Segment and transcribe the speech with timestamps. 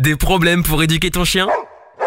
[0.00, 1.46] Des problèmes pour éduquer ton chien?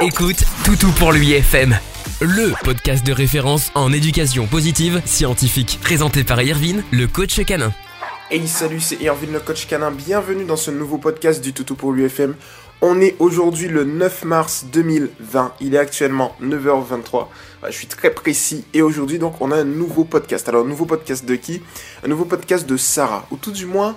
[0.01, 1.77] Écoute Toutou pour lui FM,
[2.21, 7.71] le podcast de référence en éducation positive scientifique, présenté par Irvine, le coach canin.
[8.31, 11.91] Hey salut, c'est Irvine le coach canin, bienvenue dans ce nouveau podcast du Toutou pour
[11.91, 12.33] l'UFM.
[12.81, 17.27] On est aujourd'hui le 9 mars 2020, il est actuellement 9h23,
[17.67, 18.65] je suis très précis.
[18.73, 20.49] Et aujourd'hui donc on a un nouveau podcast.
[20.49, 21.61] Alors un nouveau podcast de qui?
[22.03, 23.95] Un nouveau podcast de Sarah, ou tout du moins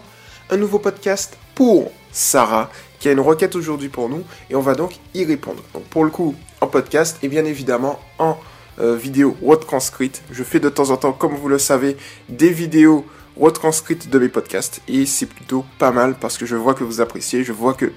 [0.50, 4.74] un nouveau podcast pour Sarah qui a une requête aujourd'hui pour nous et on va
[4.74, 5.62] donc y répondre.
[5.74, 8.36] Donc pour le coup en podcast et bien évidemment en
[8.78, 10.22] euh, vidéo retranscrite.
[10.30, 11.96] Je fais de temps en temps, comme vous le savez,
[12.28, 13.06] des vidéos
[13.38, 17.00] retranscrites de mes podcasts et c'est plutôt pas mal parce que je vois que vous
[17.00, 17.92] appréciez, je vois que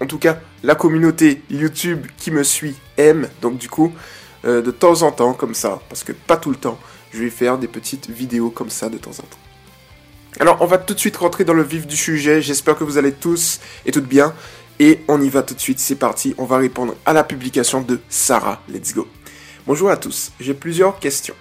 [0.00, 3.28] en tout cas la communauté YouTube qui me suit aime.
[3.42, 3.92] Donc du coup,
[4.44, 6.78] euh, de temps en temps comme ça, parce que pas tout le temps,
[7.12, 9.38] je vais faire des petites vidéos comme ça de temps en temps.
[10.40, 12.42] Alors, on va tout de suite rentrer dans le vif du sujet.
[12.42, 14.34] J'espère que vous allez tous et toutes bien.
[14.80, 16.34] Et on y va tout de suite, c'est parti.
[16.38, 18.60] On va répondre à la publication de Sarah.
[18.68, 19.06] Let's go.
[19.66, 20.32] Bonjour à tous.
[20.40, 21.36] J'ai plusieurs questions.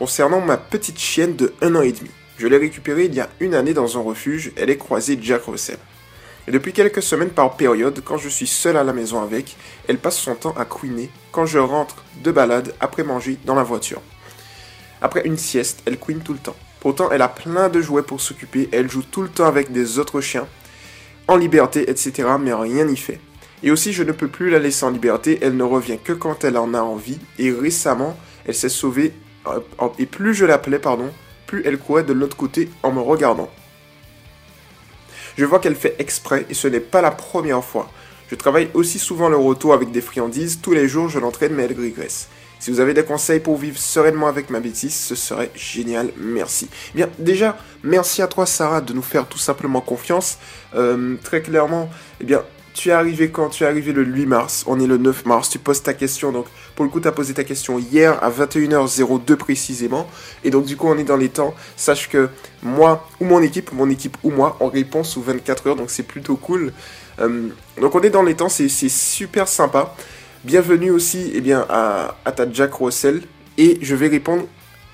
[0.00, 2.10] Concernant ma petite chienne de 1 an et demi.
[2.36, 4.50] Je l'ai récupérée il y a une année dans un refuge.
[4.56, 5.78] Elle est croisée Jack Russell.
[6.48, 9.56] Et depuis quelques semaines par période, quand je suis seul à la maison avec,
[9.88, 13.62] elle passe son temps à couiner quand je rentre de balade après manger dans la
[13.62, 14.02] voiture.
[15.00, 16.56] Après une sieste, elle couine tout le temps.
[16.80, 19.98] Pourtant, elle a plein de jouets pour s'occuper, elle joue tout le temps avec des
[19.98, 20.46] autres chiens,
[21.28, 22.28] en liberté, etc.
[22.40, 23.20] Mais rien n'y fait.
[23.62, 26.44] Et aussi, je ne peux plus la laisser en liberté, elle ne revient que quand
[26.44, 27.18] elle en a envie.
[27.38, 29.12] Et récemment, elle s'est sauvée,
[29.46, 29.60] euh,
[29.98, 31.10] et plus je l'appelais, pardon,
[31.46, 33.50] plus elle courait de l'autre côté en me regardant.
[35.36, 37.90] Je vois qu'elle fait exprès, et ce n'est pas la première fois.
[38.30, 41.64] Je travaille aussi souvent le retour avec des friandises, tous les jours je l'entraîne mais
[41.64, 42.28] elle régresse.
[42.58, 46.68] Si vous avez des conseils pour vivre sereinement avec ma bêtise, ce serait génial, merci.
[46.94, 50.38] Bien, déjà, merci à toi Sarah de nous faire tout simplement confiance.
[50.74, 51.90] Euh, très clairement,
[52.20, 52.42] eh bien,
[52.76, 53.48] tu es arrivé quand?
[53.48, 56.30] Tu es arrivé le 8 mars, on est le 9 mars, tu poses ta question,
[56.30, 60.06] donc pour le coup tu as posé ta question hier à 21h02 précisément,
[60.44, 62.28] et donc du coup on est dans les temps, sache que
[62.62, 66.02] moi ou mon équipe, mon équipe ou moi, on répond sous 24 heures, donc c'est
[66.02, 66.72] plutôt cool.
[67.18, 67.48] Euh,
[67.80, 69.94] donc on est dans les temps, c'est super sympa.
[70.44, 73.22] Bienvenue aussi eh bien, à, ta Jack Russell
[73.58, 74.44] et je vais répondre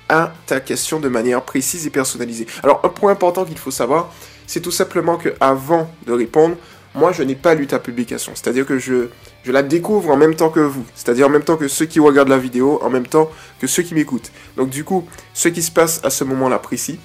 [0.09, 2.47] à ta question de manière précise et personnalisée.
[2.63, 4.11] Alors un point important qu'il faut savoir,
[4.47, 6.55] c'est tout simplement que avant de répondre,
[6.95, 8.31] moi je n'ai pas lu ta publication.
[8.35, 9.09] C'est-à-dire que je,
[9.43, 10.85] je la découvre en même temps que vous.
[10.95, 13.29] C'est-à-dire en même temps que ceux qui regardent la vidéo, en même temps
[13.59, 14.31] que ceux qui m'écoutent.
[14.57, 16.99] Donc du coup, ce qui se passe à ce moment-là précis,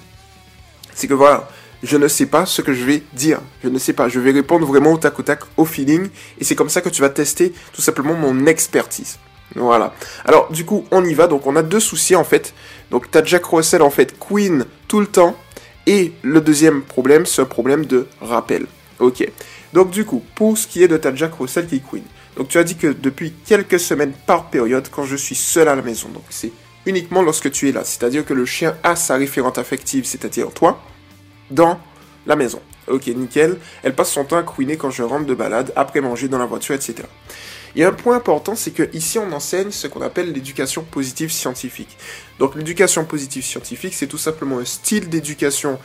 [0.95, 1.49] c'est que voilà,
[1.83, 3.41] je ne sais pas ce que je vais dire.
[3.63, 4.09] Je ne sais pas.
[4.09, 6.09] Je vais répondre vraiment au tac au tac, au feeling.
[6.39, 9.17] Et c'est comme ça que tu vas tester tout simplement mon expertise.
[9.55, 9.93] Voilà.
[10.25, 11.27] Alors, du coup, on y va.
[11.27, 12.53] Donc, on a deux soucis en fait.
[12.91, 15.35] Donc, as Jack Russell en fait Queen tout le temps.
[15.87, 18.67] Et le deuxième problème, c'est un problème de rappel.
[18.99, 19.27] Ok.
[19.73, 22.03] Donc, du coup, pour ce qui est de ta Jack Russell qui Queen.
[22.35, 25.75] Donc, tu as dit que depuis quelques semaines par période, quand je suis seul à
[25.75, 26.09] la maison.
[26.09, 26.51] Donc, c'est
[26.85, 27.83] uniquement lorsque tu es là.
[27.83, 30.81] C'est-à-dire que le chien a sa référente affective, c'est-à-dire toi
[31.51, 31.79] dans
[32.25, 32.61] la maison.
[32.87, 33.57] Ok, nickel.
[33.83, 36.45] Elle passe son temps à couiner quand je rentre de balade, après manger dans la
[36.45, 37.03] voiture, etc.
[37.77, 41.97] A un point important, c'est que ici on enseigne ce qu'on appelle l'éducation positive scientifique.
[42.39, 45.79] Donc l'éducation positive scientifique, c'est tout simplement un style d'éducation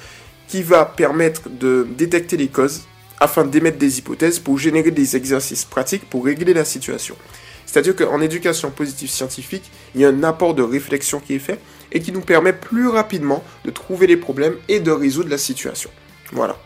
[0.49, 2.83] qui va permettre de détecter les causes
[3.21, 7.17] afin d'émettre des hypothèses pour générer des exercices pratiques pour régler la situation.
[7.67, 11.59] C'est-à-dire qu'en éducation positive scientifique, il y a un apport de réflexion qui est fait
[11.94, 15.91] et qui nous permet plus rapidement de trouver les problèmes et de résoudre la situation.
[16.32, 16.56] Voilà.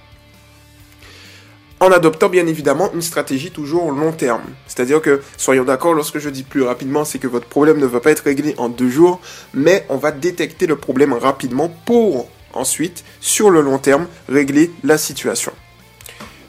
[1.80, 4.42] En adoptant bien évidemment une stratégie toujours long terme.
[4.66, 8.00] C'est-à-dire que, soyons d'accord, lorsque je dis plus rapidement, c'est que votre problème ne va
[8.00, 9.20] pas être réglé en deux jours,
[9.54, 14.98] mais on va détecter le problème rapidement pour ensuite, sur le long terme, régler la
[14.98, 15.52] situation.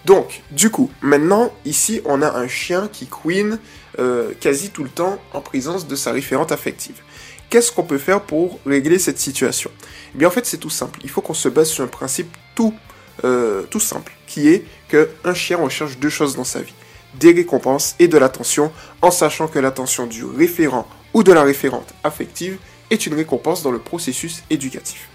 [0.05, 3.59] Donc, du coup, maintenant, ici, on a un chien qui queen
[3.99, 7.01] euh, quasi tout le temps en présence de sa référente affective.
[7.49, 9.71] Qu'est-ce qu'on peut faire pour régler cette situation?
[10.13, 10.99] Eh bien, en fait, c'est tout simple.
[11.03, 12.75] Il faut qu'on se base sur un principe tout,
[13.23, 16.73] euh, simple, qui est qu'un chien recherche deux choses dans sa vie
[17.15, 18.71] des récompenses et de l'attention,
[19.01, 22.57] en sachant que l'attention du référent ou de la référente affective
[22.91, 25.09] est une récompense dans le processus éducatif.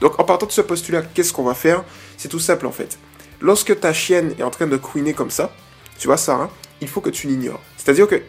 [0.00, 1.84] Donc, en partant de ce postulat, qu'est-ce qu'on va faire?
[2.16, 2.98] C'est tout simple en fait.
[3.40, 5.52] Lorsque ta chienne est en train de couiner comme ça,
[5.98, 6.50] tu vois, Sarah,
[6.80, 7.60] il faut que tu l'ignores.
[7.76, 8.22] C'est-à-dire que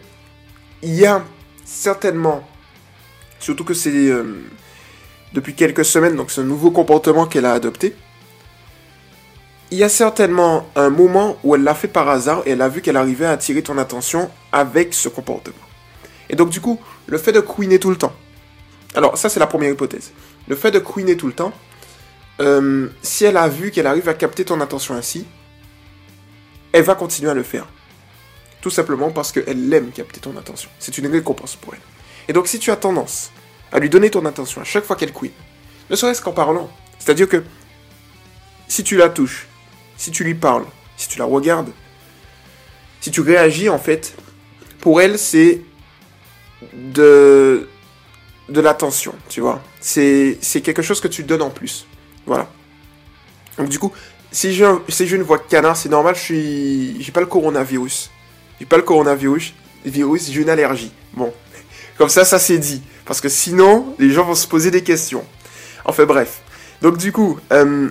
[0.82, 1.24] il y a
[1.64, 2.46] certainement,
[3.42, 4.24] surtout que c'est euh,
[5.32, 7.94] depuis quelques semaines, donc un nouveau comportement qu'elle a adopté.
[9.70, 12.68] Il y a certainement un moment où elle l'a fait par hasard et elle a
[12.68, 15.56] vu qu'elle arrivait à attirer ton attention avec ce comportement.
[16.28, 18.12] Et donc du coup, le fait de couiner tout le temps.
[18.94, 20.12] Alors ça c'est la première hypothèse.
[20.46, 21.52] Le fait de couiner tout le temps,
[22.40, 25.26] euh, si elle a vu qu'elle arrive à capter ton attention ainsi,
[26.72, 27.66] elle va continuer à le faire.
[28.60, 30.68] Tout simplement parce qu'elle aime capter ton attention.
[30.78, 31.80] C'est une récompense pour elle.
[32.28, 33.30] Et donc si tu as tendance
[33.72, 35.32] à lui donner ton attention à chaque fois qu'elle queen,
[35.90, 37.42] ne serait-ce qu'en parlant, c'est-à-dire que
[38.68, 39.48] si tu la touches,
[39.96, 40.64] si tu lui parles,
[40.96, 41.70] si tu la regardes,
[43.00, 44.14] si tu réagis en fait,
[44.80, 45.62] pour elle c'est
[46.72, 47.68] de
[48.48, 49.62] de l'attention, tu vois.
[49.80, 51.86] C'est quelque chose que tu donnes en plus.
[52.26, 52.48] Voilà.
[53.58, 53.92] Donc du coup,
[54.30, 58.10] si j'ai si une voix de canard, c'est normal, je suis j'ai pas le coronavirus.
[58.60, 59.54] J'ai pas le coronavirus,
[59.84, 60.92] virus, j'ai une allergie.
[61.14, 61.32] Bon.
[62.02, 65.24] Comme ça ça c'est dit parce que sinon les gens vont se poser des questions.
[65.84, 66.40] Enfin bref.
[66.80, 67.90] Donc du coup, euh,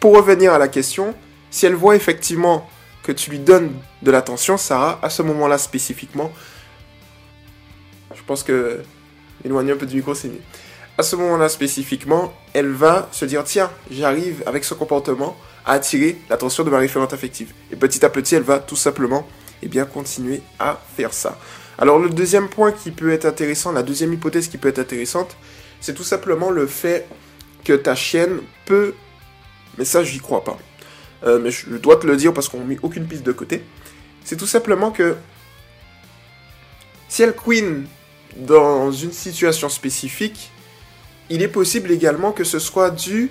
[0.00, 1.14] pour revenir à la question,
[1.52, 2.68] si elle voit effectivement
[3.04, 3.72] que tu lui donnes
[4.02, 6.32] de l'attention, Sarah, à ce moment-là spécifiquement,
[8.12, 8.82] je pense que
[9.44, 10.42] éloigner un peu du micro, c'est mieux.
[10.98, 16.18] À ce moment-là spécifiquement, elle va se dire tiens, j'arrive avec ce comportement à attirer
[16.28, 17.52] l'attention de ma référente affective.
[17.70, 19.28] Et petit à petit, elle va tout simplement
[19.62, 21.38] eh bien, continuer à faire ça.
[21.78, 25.36] Alors le deuxième point qui peut être intéressant, la deuxième hypothèse qui peut être intéressante,
[25.80, 27.06] c'est tout simplement le fait
[27.64, 28.94] que ta chienne peut...
[29.76, 30.56] Mais ça, j'y crois pas.
[31.24, 33.62] Euh, mais je dois te le dire parce qu'on met aucune piste de côté.
[34.24, 35.16] C'est tout simplement que
[37.08, 37.86] si elle queen
[38.36, 40.50] dans une situation spécifique,
[41.30, 43.30] il est possible également que ce soit dû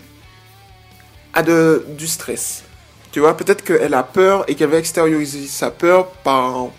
[1.33, 2.63] à du stress.
[3.11, 6.69] Tu vois, peut-être qu'elle a peur et qu'elle va extérioriser sa peur par,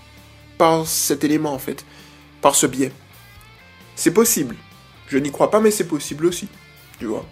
[0.58, 1.84] par cet élément en fait,
[2.40, 2.92] par ce biais.
[3.94, 4.56] C'est possible.
[5.08, 6.48] Je n'y crois pas, mais c'est possible aussi.
[6.98, 7.24] Tu vois.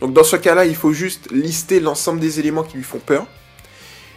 [0.00, 3.26] Donc dans ce cas-là, il faut juste lister l'ensemble des éléments qui lui font peur.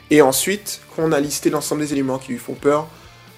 [0.10, 2.88] Et ensuite, quand on a listé l'ensemble des éléments qui lui font peur,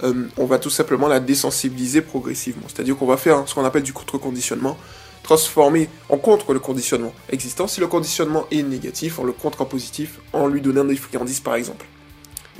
[0.04, 2.64] euh, on va tout simplement la désensibiliser progressivement.
[2.68, 4.78] C'est-à-dire qu'on va faire ce qu'on appelle du contre-conditionnement,
[5.22, 7.68] transformer en contre le conditionnement existant.
[7.68, 11.40] Si le conditionnement est négatif, on le contre en positif en lui donnant des friandises
[11.40, 11.86] par exemple.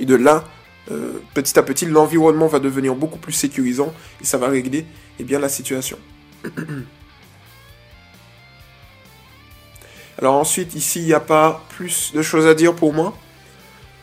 [0.00, 0.44] Et de là,
[0.90, 4.84] euh, petit à petit, l'environnement va devenir beaucoup plus sécurisant et ça va régler
[5.18, 5.98] eh bien, la situation.
[10.18, 13.16] Alors ensuite, ici, il n'y a pas plus de choses à dire pour moi.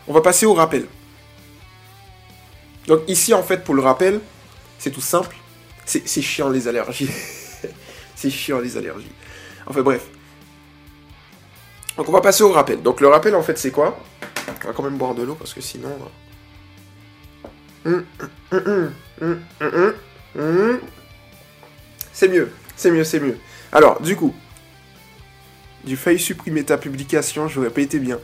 [0.08, 0.88] On va passer au rappel.
[2.88, 4.20] Donc ici, en fait, pour le rappel,
[4.78, 5.36] c'est tout simple.
[5.86, 7.10] C'est chiant les allergies.
[8.16, 9.12] c'est chiant les allergies.
[9.68, 10.08] Enfin bref.
[11.98, 12.82] Donc on va passer au rappel.
[12.82, 14.00] Donc le rappel, en fait, c'est quoi?
[14.64, 15.90] On va quand même boire de l'eau parce que sinon...
[22.14, 23.38] C'est mieux, c'est mieux, c'est mieux.
[23.72, 24.36] Alors, du coup,
[25.84, 28.20] du failli supprimer ta publication, j'aurais pas été bien.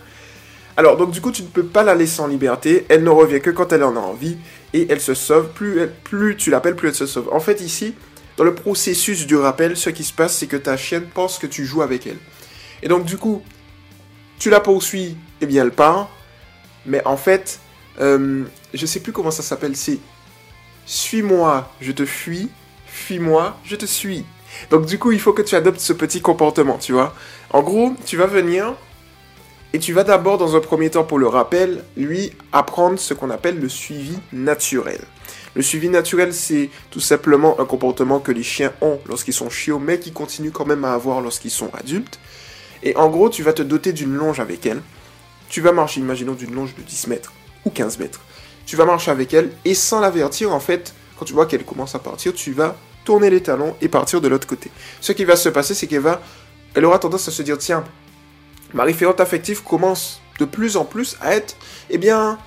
[0.75, 2.86] Alors, donc du coup, tu ne peux pas la laisser en liberté.
[2.89, 4.38] Elle ne revient que quand elle en a envie.
[4.74, 5.50] Et elle se sauve.
[5.54, 7.30] Plus, plus tu l'appelles, plus elle se sauve.
[7.31, 7.95] En fait, ici,
[8.38, 11.48] dans le processus du rappel, ce qui se passe, c'est que ta chienne pense que
[11.48, 12.19] tu joues avec elle.
[12.83, 13.42] Et donc, du coup,
[14.38, 16.09] tu la poursuis, et eh bien, elle part.
[16.86, 17.59] Mais en fait,
[17.99, 19.75] euh, je sais plus comment ça s'appelle.
[19.75, 19.99] C'est
[20.85, 22.49] suis-moi, je te fuis.
[22.88, 24.25] Fuis-moi, je te suis.
[24.71, 27.13] Donc, du coup, il faut que tu adoptes ce petit comportement, tu vois.
[27.51, 28.73] En gros, tu vas venir
[29.73, 33.29] et tu vas d'abord, dans un premier temps, pour le rappel, lui apprendre ce qu'on
[33.29, 35.01] appelle le suivi naturel.
[35.53, 39.79] Le suivi naturel, c'est tout simplement un comportement que les chiens ont lorsqu'ils sont chiots,
[39.79, 42.19] mais qui continuent quand même à avoir lorsqu'ils sont adultes.
[42.83, 44.81] Et en gros, tu vas te doter d'une longe avec elle.
[45.49, 47.33] Tu vas marcher, imaginons, d'une longe de 10 mètres
[47.68, 48.22] ou 15 mètres.
[48.66, 51.95] Tu vas marcher avec elle et sans l'avertir, en fait, quand tu vois qu'elle commence
[51.95, 54.71] à partir, tu vas tourner les talons et partir de l'autre côté.
[55.02, 56.21] Ce qui va se passer, c'est qu'elle va,
[56.74, 57.83] elle aura tendance à se dire, tiens,
[58.74, 61.56] ma référente affective commence de plus en plus à être,
[61.90, 62.38] eh bien,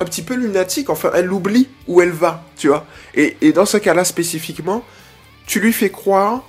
[0.00, 0.90] un petit peu lunatique.
[0.90, 2.86] Enfin, elle oublie où elle va, tu vois.
[3.14, 4.84] Et, dans ce cas-là spécifiquement,
[5.46, 6.44] tu lui fais croire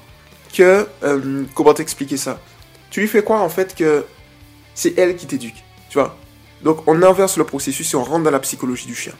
[0.53, 0.87] que...
[1.03, 2.39] Euh, comment t'expliquer ça?
[2.89, 4.05] Tu lui fais croire en fait que
[4.73, 6.18] c'est elle qui t'éduque, tu vois.
[6.63, 9.13] Donc on inverse le processus et on rentre dans la psychologie du chien.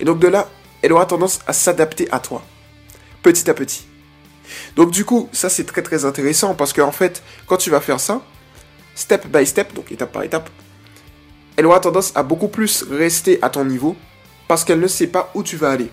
[0.00, 0.48] Et donc de là,
[0.82, 2.42] elle aura tendance à s'adapter à toi,
[3.22, 3.86] petit à petit.
[4.76, 8.00] Donc du coup, ça c'est très très intéressant parce qu'en fait, quand tu vas faire
[8.00, 8.22] ça,
[8.94, 10.50] step by step, donc étape par étape,
[11.56, 13.96] elle aura tendance à beaucoup plus rester à ton niveau
[14.48, 15.90] parce qu'elle ne sait pas où tu vas aller.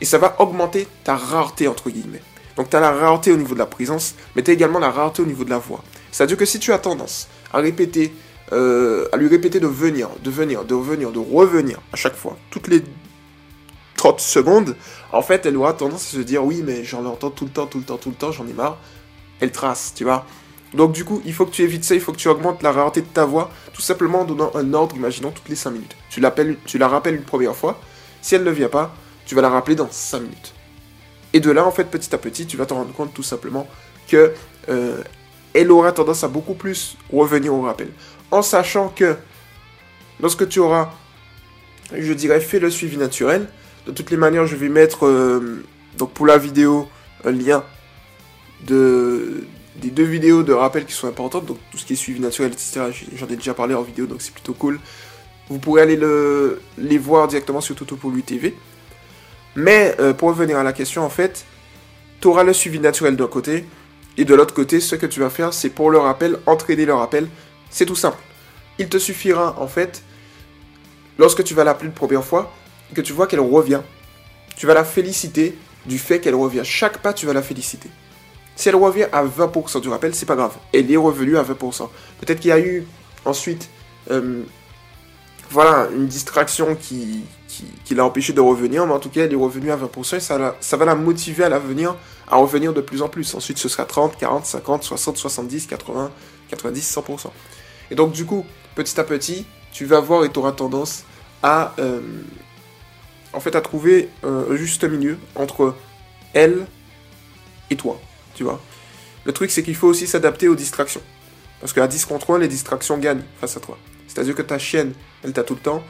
[0.00, 2.22] Et ça va augmenter ta rareté, entre guillemets.
[2.56, 4.90] Donc tu as la rareté au niveau de la présence, mais tu as également la
[4.90, 5.82] rareté au niveau de la voix.
[6.10, 8.14] C'est-à-dire que si tu as tendance à répéter,
[8.52, 12.36] euh, à lui répéter de venir, de venir, de revenir, de revenir à chaque fois,
[12.50, 12.82] toutes les
[13.96, 14.76] 30 secondes,
[15.12, 17.66] en fait, elle aura tendance à se dire oui, mais j'en entends tout le temps,
[17.66, 18.78] tout le temps, tout le temps, j'en ai marre.
[19.40, 20.26] Elle trace, tu vois.
[20.74, 22.72] Donc du coup, il faut que tu évites ça, il faut que tu augmentes la
[22.72, 25.96] rareté de ta voix, tout simplement en donnant un ordre, imaginons, toutes les 5 minutes.
[26.10, 26.20] Tu,
[26.66, 27.80] tu la rappelles une première fois,
[28.20, 30.54] si elle ne vient pas, tu vas la rappeler dans 5 minutes.
[31.32, 33.68] Et de là, en fait, petit à petit, tu vas te rendre compte tout simplement
[34.08, 34.32] que
[34.68, 35.02] euh,
[35.52, 37.88] elle aura tendance à beaucoup plus revenir au rappel.
[38.34, 39.16] En sachant que
[40.20, 40.90] lorsque tu auras
[41.92, 43.48] je dirais fais le suivi naturel.
[43.86, 45.62] De toutes les manières, je vais mettre euh,
[45.98, 46.88] donc pour la vidéo
[47.24, 47.62] un lien
[48.66, 49.44] de,
[49.76, 52.52] des deux vidéos de rappel qui sont importantes, donc tout ce qui est suivi naturel,
[52.52, 52.86] etc.
[53.14, 54.80] J'en ai déjà parlé en vidéo, donc c'est plutôt cool.
[55.48, 58.54] Vous pourrez aller le, les voir directement sur Toto pour lui TV.
[59.56, 61.44] Mais euh, pour revenir à la question, en fait,
[62.20, 63.66] tu auras le suivi naturel d'un côté,
[64.16, 66.94] et de l'autre côté, ce que tu vas faire, c'est pour le rappel, entraîner le
[66.94, 67.28] rappel.
[67.74, 68.18] C'est tout simple.
[68.78, 70.04] Il te suffira, en fait,
[71.18, 72.52] lorsque tu vas l'appeler une première fois,
[72.94, 73.80] que tu vois qu'elle revient,
[74.56, 76.60] tu vas la féliciter du fait qu'elle revient.
[76.62, 77.90] Chaque pas, tu vas la féliciter.
[78.54, 80.54] Si elle revient à 20% du rappel, c'est pas grave.
[80.72, 81.88] Elle est revenue à 20%.
[82.20, 82.86] Peut-être qu'il y a eu
[83.24, 83.68] ensuite
[84.12, 84.44] euh,
[85.50, 87.24] voilà, une distraction qui,
[87.90, 90.54] l'a empêché de revenir, mais en tout cas, elle est revenue à 20% et ça,
[90.60, 91.96] ça va la motiver à l'avenir
[92.30, 93.34] à revenir de plus en plus.
[93.34, 96.12] Ensuite, ce sera 30, 40, 50, 60, 70, 80,
[96.50, 97.30] 90, 100%.
[97.90, 101.04] Et donc, du coup, petit à petit, tu vas voir et tu auras tendance
[101.42, 102.00] à, euh,
[103.32, 105.74] en fait, à trouver un juste milieu entre
[106.32, 106.66] elle
[107.70, 108.00] et toi,
[108.34, 108.60] tu vois.
[109.24, 111.02] Le truc, c'est qu'il faut aussi s'adapter aux distractions.
[111.60, 113.78] Parce qu'à 10 contre 1, les distractions gagnent face à toi.
[114.06, 115.82] C'est-à-dire que ta chienne, elle t'a tout le temps.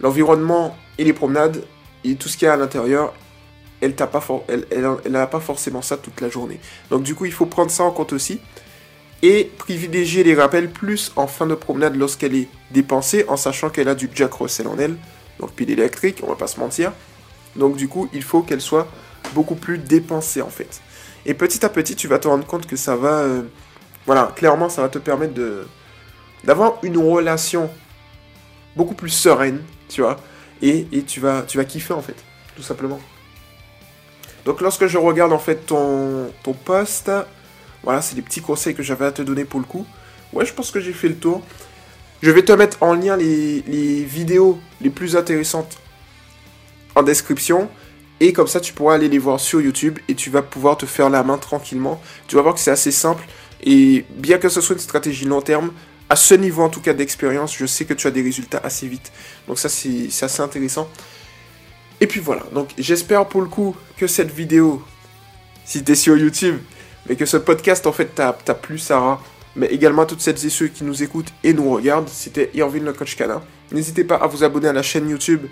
[0.00, 1.64] L'environnement et les promenades
[2.04, 3.14] et tout ce qu'il y a à l'intérieur,
[3.80, 6.60] elle n'a pas, elle, pas forcément ça toute la journée.
[6.90, 8.40] Donc du coup, il faut prendre ça en compte aussi.
[9.22, 13.88] Et privilégier les rappels plus en fin de promenade lorsqu'elle est dépensée, en sachant qu'elle
[13.88, 14.96] a du Jack Russell en elle,
[15.40, 16.92] donc pile électrique, on va pas se mentir.
[17.56, 18.86] Donc du coup, il faut qu'elle soit
[19.34, 20.80] beaucoup plus dépensée en fait.
[21.26, 23.20] Et petit à petit, tu vas te rendre compte que ça va...
[23.20, 23.42] Euh,
[24.06, 25.34] voilà, clairement, ça va te permettre
[26.44, 27.68] d'avoir une relation
[28.74, 30.16] beaucoup plus sereine, tu vois,
[30.62, 32.16] et, tu, vas, tu vas kiffer en fait,
[32.56, 33.00] tout simplement.
[34.44, 37.10] Donc lorsque je regarde en fait ton, ton post,
[37.82, 39.86] voilà, c'est des petits conseils que j'avais à te donner pour le coup.
[40.32, 41.42] Ouais, je pense que j'ai fait le tour.
[42.22, 45.78] Je vais te mettre en lien les, vidéos les plus intéressantes
[46.94, 47.68] en description.
[48.20, 50.86] Et comme ça, tu pourras aller les voir sur YouTube et tu vas pouvoir te
[50.86, 52.00] faire la main tranquillement.
[52.26, 53.24] Tu vas voir que c'est assez simple.
[53.62, 55.70] Et bien que ce soit une stratégie long terme,
[56.10, 58.88] à ce niveau en tout cas d'expérience, je sais que tu as des résultats assez
[58.88, 59.12] vite.
[59.46, 60.88] Donc ça c'est assez intéressant.
[62.00, 64.82] Et puis voilà, donc j'espère pour le coup que cette vidéo,
[65.64, 66.58] si tu es sur YouTube,
[67.08, 69.22] mais que ce podcast en fait t'a plu Sarah,
[69.56, 72.80] mais également à toutes celles et ceux qui nous écoutent et nous regardent, c'était Irvin
[72.80, 73.42] le coach canin.
[73.72, 75.46] N'hésitez pas à vous abonner à la chaîne YouTube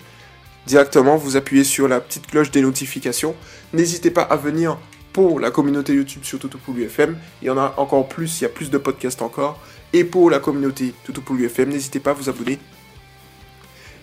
[0.66, 3.34] directement, vous appuyez sur la petite cloche des notifications.
[3.72, 4.78] N'hésitez pas à venir
[5.12, 7.16] pour la communauté YouTube sur Toto pour l'UFM.
[7.40, 9.58] Il y en a encore plus, il y a plus de podcasts encore.
[9.92, 12.58] Et pour la communauté Toto pour l'UFM, n'hésitez pas à vous abonner.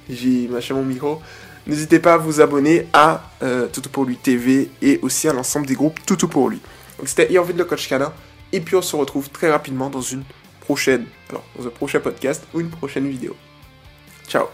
[0.09, 1.21] J'ai mâché mon micro.
[1.67, 5.75] N'hésitez pas à vous abonner à euh, pour lui TV et aussi à l'ensemble des
[5.75, 6.59] groupes Toto pour lui.
[6.97, 8.13] Donc c'était Irvin le coach canin.
[8.51, 10.23] Et puis on se retrouve très rapidement dans une
[10.61, 13.35] prochaine, alors dans un prochain podcast ou une prochaine vidéo.
[14.27, 14.45] Ciao.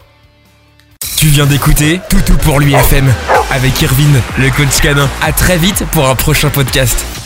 [1.16, 3.12] Tu viens d'écouter Toutou pour l'UFM
[3.50, 5.08] avec Irvine, le coach canin.
[5.22, 7.19] À très vite pour un prochain podcast.